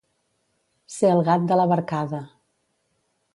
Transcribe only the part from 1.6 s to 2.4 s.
la barcada.